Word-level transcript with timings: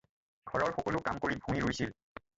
ঘৰৰ 0.51 0.65
সকলো 0.79 1.01
কাম 1.09 1.19
কৰি 1.27 1.37
ভূঁই 1.45 1.65
ৰুইছিল। 1.67 1.97